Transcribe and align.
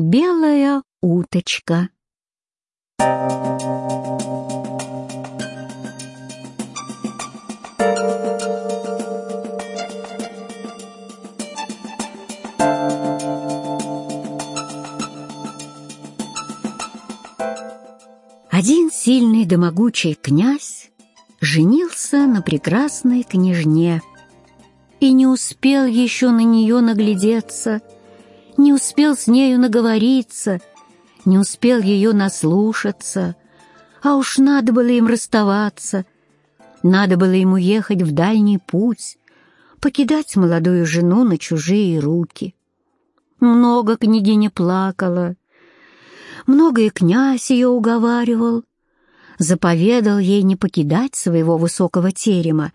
Белая 0.00 0.84
уточка. 1.02 1.88
Один 18.52 18.92
сильный 18.92 19.46
да 19.46 19.58
могучий 19.58 20.14
князь 20.14 20.92
женился 21.40 22.18
на 22.28 22.40
прекрасной 22.42 23.24
княжне 23.24 24.00
и 25.00 25.12
не 25.12 25.26
успел 25.26 25.86
еще 25.86 26.30
на 26.30 26.44
нее 26.44 26.80
наглядеться, 26.82 27.80
не 28.58 28.72
успел 28.72 29.16
с 29.16 29.28
нею 29.28 29.58
наговориться, 29.58 30.60
не 31.24 31.38
успел 31.38 31.80
ее 31.80 32.12
наслушаться, 32.12 33.36
а 34.02 34.16
уж 34.16 34.38
надо 34.38 34.72
было 34.72 34.88
им 34.88 35.06
расставаться, 35.06 36.04
надо 36.82 37.16
было 37.16 37.32
ему 37.32 37.56
ехать 37.56 38.02
в 38.02 38.12
дальний 38.12 38.58
путь, 38.58 39.16
покидать 39.80 40.36
молодую 40.36 40.84
жену 40.86 41.24
на 41.24 41.38
чужие 41.38 41.98
руки. 42.00 42.54
Много 43.40 43.96
княгиня 43.96 44.50
плакала, 44.50 45.36
много 46.46 46.82
и 46.82 46.90
князь 46.90 47.50
ее 47.50 47.68
уговаривал, 47.68 48.64
заповедал 49.38 50.18
ей 50.18 50.42
не 50.42 50.56
покидать 50.56 51.14
своего 51.14 51.56
высокого 51.56 52.10
терема, 52.10 52.72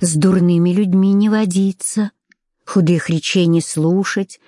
с 0.00 0.16
дурными 0.16 0.70
людьми 0.70 1.12
не 1.12 1.28
водиться, 1.28 2.10
худых 2.70 3.10
речей 3.10 3.46
не 3.46 3.60
слушать, 3.60 4.40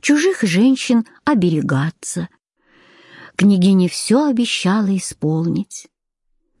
чужих 0.00 0.42
женщин 0.42 1.06
оберегаться. 1.24 2.28
Княгиня 3.36 3.88
все 3.88 4.26
обещала 4.26 4.94
исполнить. 4.94 5.88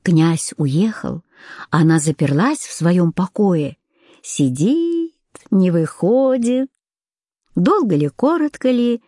Князь 0.02 0.54
уехал, 0.56 1.22
она 1.68 1.98
заперлась 1.98 2.60
в 2.60 2.72
своем 2.72 3.12
покое, 3.12 3.76
сидит, 4.22 5.14
не 5.50 5.70
выходит. 5.70 6.70
Долго 7.54 7.96
ли, 7.96 8.08
коротко 8.08 8.70
ли, 8.70 9.02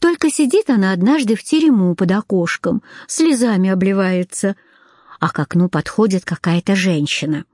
только 0.00 0.30
сидит 0.30 0.68
она 0.68 0.92
однажды 0.92 1.36
в 1.36 1.44
терему 1.44 1.94
под 1.94 2.10
окошком, 2.10 2.82
слезами 3.06 3.70
обливается, 3.70 4.56
а 5.20 5.28
к 5.30 5.38
окну 5.38 5.68
подходит 5.68 6.24
какая-то 6.24 6.74
женщина. 6.74 7.44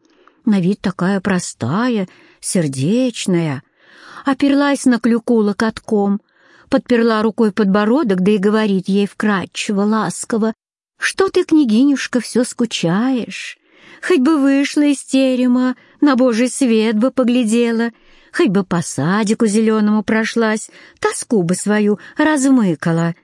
На 0.47 0.61
вид 0.61 0.81
такая 0.81 1.21
простая, 1.21 2.09
сердечная. 2.41 3.63
Оперлась 4.25 4.85
на 4.85 4.99
клюку 4.99 5.35
локотком, 5.35 6.21
подперла 6.69 7.23
рукой 7.23 7.53
подбородок, 7.53 8.21
да 8.21 8.33
и 8.33 8.39
говорит 8.39 8.89
ей 8.89 9.07
вкрадчиво, 9.07 9.83
ласково, 9.83 10.55
«Что 11.05 11.29
ты, 11.29 11.45
княгинюшка, 11.45 12.21
все 12.21 12.45
скучаешь? 12.45 13.59
Хоть 14.07 14.21
бы 14.21 14.39
вышла 14.39 14.83
из 14.83 15.03
терема, 15.03 15.75
на 16.01 16.15
божий 16.15 16.49
свет 16.49 16.97
бы 16.97 17.11
поглядела, 17.11 17.91
хоть 18.33 18.51
бы 18.51 18.63
по 18.63 18.83
садику 18.83 19.47
зеленому 19.47 20.05
прошлась, 20.05 20.71
тоску 21.01 21.43
бы 21.43 21.57
свою 21.57 21.99
размыкала». 22.17 23.17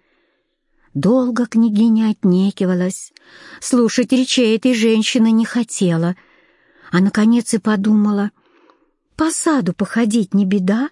Долго 0.92 1.46
княгиня 1.46 2.10
отнекивалась, 2.10 3.12
слушать 3.60 4.10
речей 4.10 4.56
этой 4.56 4.74
женщины 4.74 5.30
не 5.30 5.44
хотела, 5.44 6.16
а, 6.90 6.98
наконец, 6.98 7.54
и 7.54 7.58
подумала, 7.58 8.32
по 9.18 9.32
саду 9.32 9.72
походить 9.72 10.32
не 10.32 10.46
беда, 10.46 10.90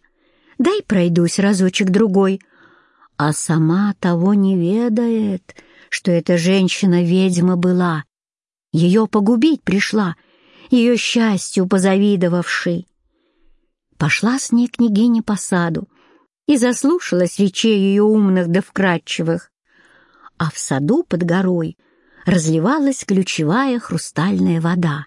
дай 0.58 0.82
пройдусь 0.82 1.38
разочек-другой, 1.38 2.41
а 3.16 3.32
сама 3.32 3.94
того 4.00 4.34
не 4.34 4.58
ведает, 4.58 5.55
что 5.91 6.10
эта 6.10 6.36
женщина 6.36 7.04
ведьма 7.04 7.56
была, 7.56 8.02
ее 8.72 9.06
погубить 9.06 9.62
пришла, 9.62 10.16
ее 10.70 10.97
счастью 10.97 11.69
позавидовавший. 11.69 12.88
Пошла 13.97 14.41
с 14.41 14.50
ней 14.50 14.66
княгиня 14.66 15.22
по 15.22 15.36
саду 15.36 15.88
и 16.48 16.56
заслушалась 16.56 17.38
речей 17.38 17.78
ее 17.78 18.03
умных 18.03 18.48
да 18.48 18.60
вкрадчивых, 18.60 19.53
а 20.36 20.50
в 20.50 20.59
саду 20.59 21.04
под 21.04 21.22
горой 21.22 21.78
разливалась 22.25 23.04
ключевая 23.04 23.78
хрустальная 23.78 24.60
вода. 24.60 25.06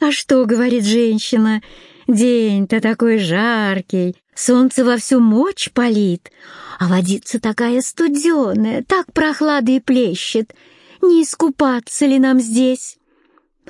«А 0.00 0.10
что,— 0.10 0.44
говорит 0.46 0.84
женщина,— 0.84 1.60
день-то 2.08 2.80
такой 2.80 3.18
жаркий, 3.18 4.16
солнце 4.34 4.84
во 4.84 4.96
всю 4.96 5.20
мочь 5.20 5.70
палит, 5.72 6.32
а 6.78 6.88
водица 6.88 7.38
такая 7.38 7.80
студеная, 7.80 8.82
так 8.82 9.12
прохлада 9.12 9.70
и 9.72 9.80
плещет, 9.80 10.54
не 11.02 11.22
искупаться 11.22 12.06
ли 12.06 12.18
нам 12.18 12.40
здесь?» 12.40 12.98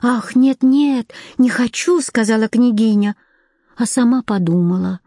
«Ах, 0.00 0.37
нет-нет, 0.37 1.12
не 1.37 1.50
хочу»,— 1.50 2.00
сказала 2.03 2.48
княгиня, 2.48 3.16
а 3.77 3.84
сама 3.84 4.22
подумала, 4.22 5.00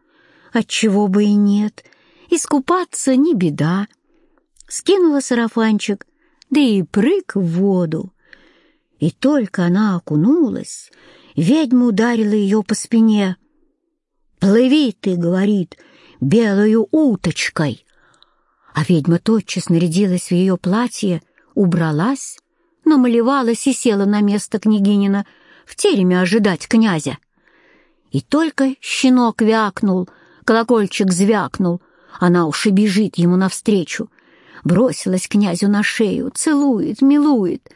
отчего 0.51 1.07
бы 1.07 1.23
и 1.23 1.33
нет, 1.33 1.83
искупаться 2.29 3.15
не 3.15 3.33
беда 3.33 3.87
скинула 4.71 5.19
сарафанчик, 5.19 6.07
да 6.49 6.59
и 6.61 6.81
прыг 6.81 7.35
в 7.35 7.41
воду. 7.41 8.13
И 8.99 9.11
только 9.11 9.65
она 9.65 9.97
окунулась, 9.97 10.91
ведьма 11.35 11.87
ударила 11.87 12.33
ее 12.33 12.63
по 12.63 12.75
спине. 12.75 13.37
«Плыви 14.39 14.91
ты»,— 14.91 15.15
говорит,— 15.17 15.77
«белою 16.21 16.87
уточкой». 16.91 17.85
А 18.73 18.83
ведьма 18.87 19.19
тотчас 19.19 19.69
нарядилась 19.69 20.27
в 20.27 20.31
ее 20.31 20.57
платье, 20.57 21.21
убралась, 21.55 22.39
намалевалась 22.85 23.67
и 23.67 23.73
села 23.73 24.05
на 24.05 24.21
место 24.21 24.59
княгинина 24.59 25.25
в 25.65 25.75
тереме 25.75 26.21
ожидать 26.21 26.67
князя. 26.67 27.17
И 28.11 28.21
только 28.21 28.75
щенок 28.79 29.41
вякнул, 29.41 30.09
колокольчик 30.45 31.11
звякнул, 31.11 31.81
она 32.19 32.47
уж 32.47 32.65
и 32.65 32.69
бежит 32.71 33.17
ему 33.17 33.35
навстречу— 33.35 34.09
бросилась 34.63 35.27
князю 35.27 35.67
на 35.67 35.83
шею, 35.83 36.31
целует, 36.33 37.01
милует. 37.01 37.69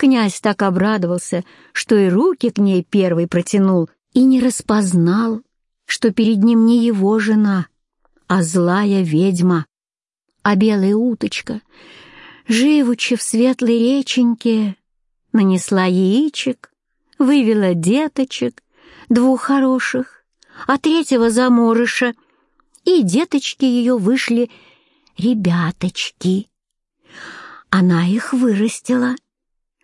Князь 0.00 0.40
так 0.40 0.62
обрадовался, 0.62 1.44
что 1.74 1.94
и 1.94 2.08
руки 2.08 2.48
к 2.48 2.56
ней 2.56 2.82
первый 2.82 3.28
протянул 3.28 3.90
и 4.14 4.24
не 4.24 4.40
распознал, 4.40 5.42
что 5.84 6.10
перед 6.10 6.38
ним 6.38 6.64
не 6.64 6.82
его 6.82 7.18
жена, 7.18 7.66
а 8.26 8.42
злая 8.42 9.02
ведьма. 9.02 9.66
А 10.42 10.56
белая 10.56 10.96
уточка, 10.96 11.60
живучи 12.48 13.14
в 13.14 13.20
светлой 13.20 13.78
реченьке, 13.78 14.76
нанесла 15.34 15.84
яичек, 15.84 16.72
вывела 17.18 17.74
деточек, 17.74 18.62
двух 19.10 19.42
хороших, 19.42 20.24
а 20.66 20.78
третьего 20.78 21.28
заморыша, 21.28 22.14
и 22.86 23.02
деточки 23.02 23.66
ее 23.66 23.98
вышли 23.98 24.50
ребяточки. 25.18 26.48
Она 27.68 28.06
их 28.06 28.32
вырастила. 28.32 29.14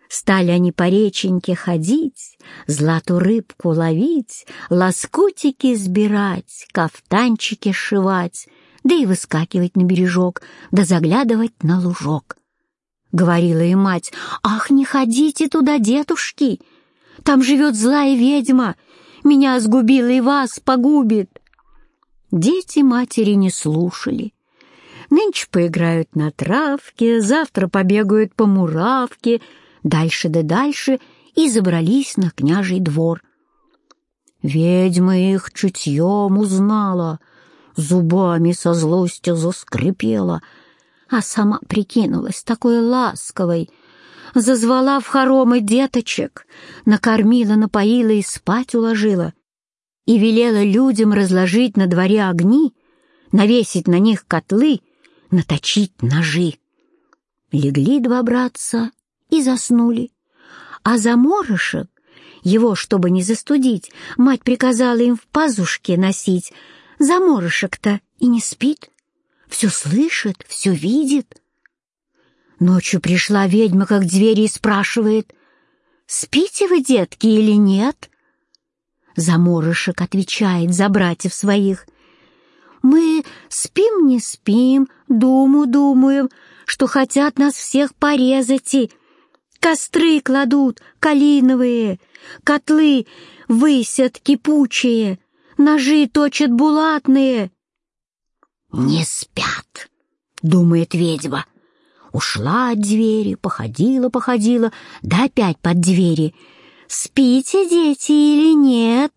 Стали 0.09 0.51
они 0.51 0.71
по 0.71 0.87
реченьке 0.87 1.55
ходить, 1.55 2.37
злату 2.65 3.19
рыбку 3.19 3.69
ловить, 3.69 4.45
лоскутики 4.69 5.75
сбирать, 5.75 6.65
кафтанчики 6.71 7.71
сшивать, 7.71 8.47
да 8.83 8.95
и 8.95 9.05
выскакивать 9.05 9.75
на 9.75 9.83
бережок, 9.83 10.41
да 10.71 10.85
заглядывать 10.85 11.61
на 11.61 11.79
лужок. 11.79 12.37
Говорила 13.11 13.61
и 13.61 13.75
мать, 13.75 14.13
«Ах, 14.43 14.69
не 14.69 14.85
ходите 14.85 15.49
туда, 15.49 15.77
детушки! 15.77 16.61
Там 17.23 17.43
живет 17.43 17.75
злая 17.75 18.15
ведьма, 18.15 18.75
меня 19.23 19.59
сгубила 19.59 20.07
и 20.07 20.21
вас 20.21 20.59
погубит!» 20.59 21.29
Дети 22.31 22.79
матери 22.79 23.31
не 23.31 23.49
слушали, 23.49 24.33
Нынче 25.09 25.47
поиграют 25.49 26.15
на 26.15 26.31
травке, 26.31 27.21
завтра 27.21 27.67
побегают 27.67 28.35
по 28.35 28.45
муравке, 28.45 29.41
дальше 29.87 30.29
да 30.29 30.43
дальше 30.43 30.99
и 31.35 31.49
забрались 31.49 32.17
на 32.17 32.31
княжий 32.31 32.79
двор. 32.79 33.21
Ведьма 34.41 35.17
их 35.17 35.51
чутьем 35.53 36.37
узнала, 36.37 37.19
зубами 37.75 38.51
со 38.51 38.73
злостью 38.73 39.35
заскрипела, 39.35 40.41
а 41.09 41.21
сама 41.21 41.59
прикинулась 41.67 42.43
такой 42.43 42.79
ласковой, 42.79 43.69
зазвала 44.35 44.99
в 44.99 45.07
хоромы 45.07 45.61
деточек, 45.61 46.45
накормила, 46.85 47.55
напоила 47.55 48.09
и 48.09 48.21
спать 48.21 48.75
уложила, 48.75 49.33
и 50.05 50.17
велела 50.17 50.63
людям 50.63 51.13
разложить 51.13 51.77
на 51.77 51.87
дворе 51.87 52.25
огни, 52.25 52.73
навесить 53.31 53.87
на 53.87 53.99
них 53.99 54.25
котлы 54.27 54.81
наточить 55.31 56.01
ножи. 56.01 56.55
Легли 57.51 57.99
два 57.99 58.23
братца 58.23 58.91
и 59.29 59.41
заснули. 59.41 60.11
А 60.83 60.97
заморышек, 60.97 61.87
его, 62.43 62.75
чтобы 62.75 63.09
не 63.09 63.21
застудить, 63.21 63.91
мать 64.17 64.43
приказала 64.43 64.97
им 64.97 65.17
в 65.17 65.27
пазушке 65.27 65.97
носить. 65.97 66.53
Заморышек-то 66.99 67.99
и 68.19 68.27
не 68.27 68.39
спит. 68.39 68.89
все 69.47 69.69
слышит, 69.69 70.45
все 70.47 70.73
видит. 70.73 71.41
Ночью 72.59 72.99
пришла 73.01 73.47
ведьма 73.47 73.85
как 73.85 74.05
двери 74.05 74.41
и 74.41 74.47
спрашивает, 74.47 75.33
«Спите 76.05 76.67
вы, 76.67 76.81
детки, 76.81 77.27
или 77.27 77.51
нет?» 77.51 78.09
Заморышек 79.15 80.01
отвечает 80.01 80.73
за 80.73 80.89
братьев 80.89 81.33
своих, 81.33 81.85
«Мы 82.81 83.23
спим, 83.49 84.07
не 84.07 84.19
спим, 84.19 84.87
думу 85.07 85.65
думаем, 85.65 86.29
что 86.65 86.87
хотят 86.87 87.37
нас 87.37 87.55
всех 87.55 87.93
порезать 87.95 88.73
и...» 88.73 88.91
Костры 89.59 90.21
кладут 90.21 90.81
калиновые, 90.99 91.99
котлы 92.43 93.07
высят 93.47 94.19
кипучие, 94.19 95.19
ножи 95.57 96.07
точат 96.07 96.51
булатные. 96.51 97.51
«Не 98.71 99.03
спят»,— 99.03 99.89
думает 100.41 100.93
ведьма. 100.93 101.45
Ушла 102.11 102.71
от 102.71 102.81
двери, 102.81 103.35
походила, 103.35 104.09
походила, 104.09 104.71
да 105.01 105.25
опять 105.25 105.57
под 105.59 105.79
двери. 105.79 106.33
«Спите, 106.87 107.67
дети, 107.67 108.11
или 108.11 108.53
нет?» 108.53 109.11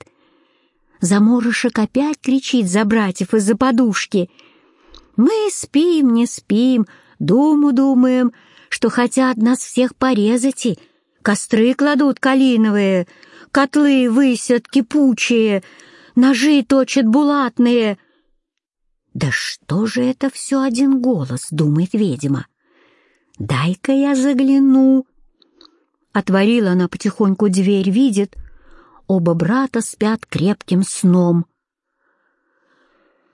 Заморышек 1.00 1.78
опять 1.78 2.20
кричит 2.20 2.68
за 2.68 2.84
братьев 2.84 3.32
из-за 3.34 3.56
подушки. 3.56 4.28
«Мы 5.16 5.48
спим, 5.50 6.14
не 6.14 6.26
спим, 6.26 6.86
думу 7.18 7.72
думаем, 7.72 8.32
что 8.70 8.88
хотят 8.88 9.36
нас 9.36 9.58
всех 9.58 9.96
порезать 9.96 10.64
и 10.64 10.78
костры 11.22 11.74
кладут 11.74 12.20
калиновые, 12.20 13.08
котлы 13.50 14.08
высят 14.08 14.68
кипучие, 14.68 15.64
ножи 16.14 16.62
точат 16.62 17.04
булатные. 17.04 17.98
«Да 19.12 19.28
что 19.32 19.86
же 19.86 20.02
это 20.04 20.30
все 20.30 20.62
один 20.62 21.02
голос?»— 21.02 21.48
думает 21.50 21.94
ведьма. 21.94 22.46
«Дай-ка 23.40 23.90
я 23.90 24.14
загляну». 24.14 25.04
Отворила 26.12 26.70
она 26.70 26.86
потихоньку 26.86 27.48
дверь, 27.48 27.90
видит, 27.90 28.36
оба 29.08 29.34
брата 29.34 29.80
спят 29.80 30.26
крепким 30.26 30.84
сном. 30.84 31.46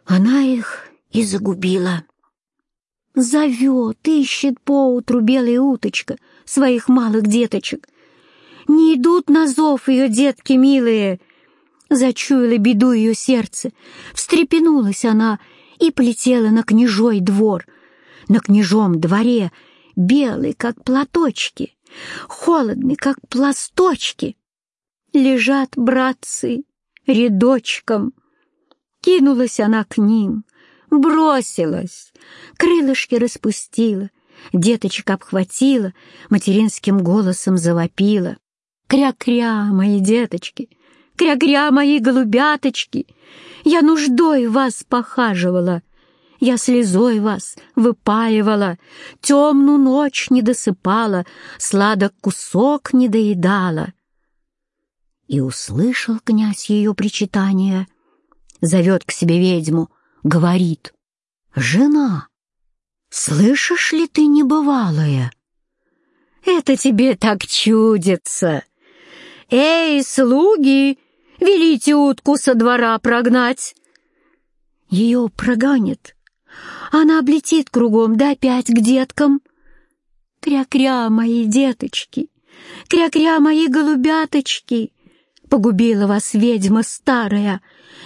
Она 0.07 0.41
их 0.43 0.87
и 1.11 1.23
загубила. 1.23 2.05
Зовет, 3.17 4.07
ищет 4.07 4.61
поутру 4.61 5.23
белая 5.23 5.59
уточка 5.59 6.19
своих 6.45 6.91
малых 6.91 7.27
деточек. 7.27 7.89
Не 8.69 8.95
идут 8.95 9.31
на 9.31 9.49
зов 9.49 9.89
ее 9.89 10.11
детки 10.11 10.53
милые. 10.53 11.21
Зачуяла 11.89 12.59
беду 12.59 12.93
ее 12.93 13.15
сердце. 13.15 13.71
Встрепенулась 14.13 15.07
она 15.07 15.39
и 15.81 15.91
полетела 15.91 16.49
на 16.49 16.63
княжой 16.63 17.21
двор. 17.21 17.65
На 18.29 18.41
княжом 18.41 19.01
дворе 19.01 19.51
белый, 19.97 20.53
как 20.53 20.85
платочки, 20.85 21.75
холодный, 22.29 22.97
как 22.97 23.17
пласточки. 23.31 24.37
Лежат 25.15 25.71
братцы 25.75 26.65
рядочком. 27.07 28.13
Кинулась 29.01 29.59
она 29.59 29.85
к 29.85 29.97
ним— 29.97 30.45
бросилась, 30.91 32.13
крылышки 32.57 33.15
распустила, 33.15 34.11
деточек 34.53 35.11
обхватила, 35.11 35.93
материнским 36.31 36.99
голосом 36.99 37.57
завопила. 37.59 38.37
«Кря-кря, 38.89 39.65
мои 39.65 40.01
деточки! 40.01 40.69
Кря-кря, 41.17 41.71
мои 41.71 41.99
голубяточки! 41.99 43.07
Я 43.65 43.83
нуждой 43.83 44.47
вас 44.49 44.85
похаживала!» 44.89 45.83
Я 46.39 46.59
слезой 46.59 47.21
вас 47.21 47.57
выпаивала, 47.77 48.79
темную 49.21 49.79
ночь 49.79 50.29
не 50.31 50.43
досыпала, 50.43 51.25
сладок 51.59 52.13
кусок 52.21 52.93
не 52.93 53.09
доедала. 53.09 53.93
И 55.29 55.41
услышал 55.41 56.19
князь 56.23 56.69
ее 56.69 56.95
причитание, 56.95 57.87
зовет 58.61 59.05
к 59.05 59.13
себе 59.13 59.39
ведьму, 59.39 59.91
говорит, 60.27 60.93
«Жена, 61.55 62.29
слышишь 63.11 63.93
ли 63.93 64.09
ты 64.09 64.27
небывалое?» 64.27 65.31
«Это 66.45 66.77
тебе 66.77 67.17
так 67.17 67.47
чудится!» 67.47 68.65
«Эй, 69.49 70.03
слуги, 70.03 70.99
велите 71.39 71.95
утку 71.95 72.37
со 72.37 72.55
двора 72.55 72.99
прогнать!» 72.99 73.77
Ее 74.91 75.29
прогонит. 75.29 76.17
Она 76.91 77.21
облетит 77.21 77.71
кругом, 77.71 78.17
да 78.17 78.33
опять 78.33 78.67
к 78.67 78.81
деткам. 78.81 79.41
Кря-кря, 80.41 81.09
мои 81.11 81.45
деточки, 81.45 82.29
кря-кря, 82.89 83.41
мои 83.41 83.69
голубяточки, 83.69 84.93
Погубила 85.49 86.07
вас 86.07 86.35
ведьма 86.35 86.83
старая, 86.83 87.61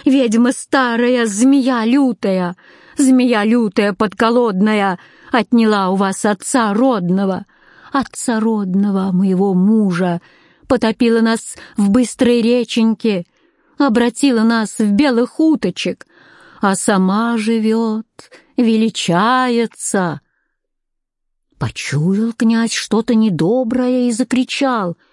ведьма 0.05 0.51
старая, 0.51 1.25
змея 1.25 1.85
лютая, 1.85 2.55
змея 2.97 3.43
лютая 3.43 3.93
подколодная, 3.93 4.99
отняла 5.31 5.89
у 5.89 5.95
вас 5.95 6.23
отца 6.23 6.73
родного, 6.73 7.45
отца 7.91 8.39
родного 8.39 9.11
моего 9.11 9.55
мужа, 9.55 10.21
потопила 10.67 11.21
нас 11.21 11.55
в 11.77 11.89
быстрой 11.89 12.41
реченьке, 12.41 13.25
обратила 13.79 14.43
нас 14.43 14.77
в 14.77 14.91
белых 14.91 15.39
уточек, 15.39 16.05
а 16.61 16.75
сама 16.75 17.37
живет, 17.37 18.05
величается. 18.55 20.21
Почуял 21.57 22.33
князь 22.33 22.73
что-то 22.73 23.15
недоброе 23.15 24.09
и 24.09 24.11
закричал— 24.11 24.95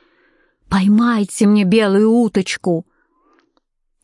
«Поймайте 0.68 1.46
мне 1.46 1.64
белую 1.64 2.10
уточку!» 2.10 2.86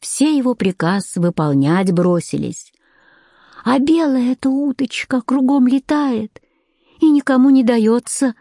Все 0.01 0.37
его 0.37 0.55
приказ 0.55 1.17
выполнять 1.17 1.93
бросились. 1.93 2.73
А 3.65 3.79
белая 3.79 4.33
эта 4.33 4.51
уточка 4.51 5.23
кругом 5.23 5.67
летает 5.67 6.43
и 7.01 7.11
никому 7.11 7.51
не 7.51 7.63
дается. 7.63 8.35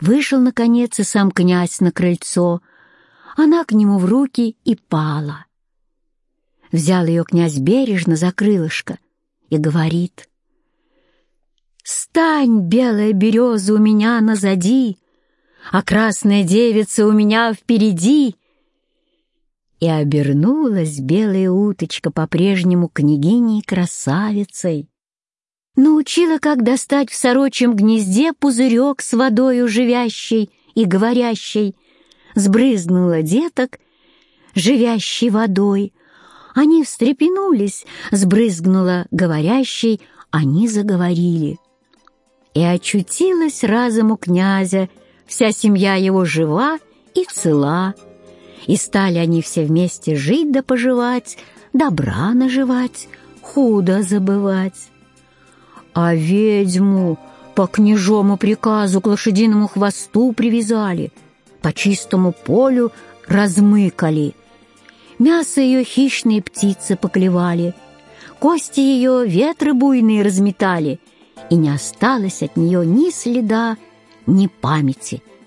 Вышел, 0.00 0.40
наконец, 0.40 0.98
и 1.00 1.02
сам 1.02 1.30
князь 1.30 1.80
на 1.80 1.90
крыльцо. 1.90 2.60
Она 3.36 3.64
к 3.64 3.72
нему 3.72 3.98
в 3.98 4.04
руки 4.04 4.56
и 4.64 4.76
пала. 4.76 5.46
Взял 6.72 7.04
ее 7.04 7.24
князь 7.24 7.58
бережно 7.58 8.14
за 8.14 8.30
крылышко 8.32 8.98
и 9.48 9.56
говорит. 9.56 10.28
«Стань, 11.82 12.60
белая 12.60 13.12
береза, 13.12 13.74
у 13.74 13.78
меня 13.78 14.20
назади, 14.20 14.99
а 15.70 15.82
красная 15.82 16.44
девица 16.44 17.06
у 17.06 17.12
меня 17.12 17.52
впереди!» 17.52 18.36
И 19.80 19.88
обернулась 19.88 20.98
белая 20.98 21.50
уточка 21.50 22.10
по-прежнему 22.10 22.88
княгиней-красавицей. 22.88 24.88
Научила, 25.76 26.38
как 26.38 26.62
достать 26.62 27.10
в 27.10 27.14
сорочьем 27.14 27.74
гнезде 27.74 28.32
пузырек 28.32 29.00
с 29.00 29.14
водою 29.14 29.68
живящей 29.68 30.50
и 30.74 30.84
говорящей, 30.84 31.76
сбрызнула 32.34 33.22
деток, 33.22 33.78
живящей 34.54 35.30
водой. 35.30 35.94
Они 36.54 36.84
встрепенулись, 36.84 37.86
сбрызгнула 38.10 39.06
говорящей, 39.10 40.00
они 40.30 40.68
заговорили. 40.68 41.58
И 42.52 42.62
очутилась 42.62 43.62
разом 43.62 44.10
у 44.10 44.16
князя 44.16 44.88
Вся 45.30 45.52
семья 45.52 45.94
его 45.94 46.24
жива 46.24 46.80
и 47.14 47.24
цела, 47.24 47.94
и 48.66 48.74
стали 48.74 49.18
они 49.18 49.42
все 49.42 49.64
вместе 49.64 50.16
жить 50.16 50.50
да 50.50 50.60
поживать, 50.60 51.38
добра 51.72 52.34
наживать, 52.34 53.06
худо 53.40 54.02
забывать. 54.02 54.90
А 55.94 56.16
ведьму 56.16 57.16
по 57.54 57.68
княжому 57.68 58.38
приказу 58.38 59.00
к 59.00 59.06
лошадиному 59.06 59.68
хвосту 59.68 60.32
привязали, 60.32 61.12
по 61.62 61.72
чистому 61.72 62.32
полю 62.32 62.90
размыкали. 63.28 64.34
Мясо 65.20 65.60
ее 65.60 65.84
хищные 65.84 66.42
птицы 66.42 66.96
поклевали, 66.96 67.72
кости 68.40 68.80
ее 68.80 69.24
ветры 69.28 69.74
буйные 69.74 70.24
разметали, 70.24 70.98
и 71.50 71.54
не 71.54 71.70
осталось 71.70 72.42
от 72.42 72.56
нее 72.56 72.84
ни 72.84 73.10
следа, 73.10 73.76
ни 74.30 74.46
памяти— 74.48 75.22